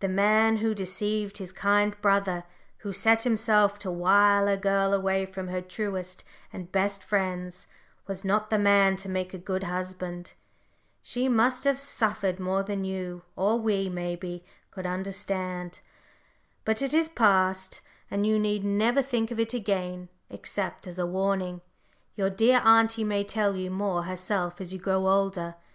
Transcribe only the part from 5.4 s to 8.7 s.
her truest and best friends, was not the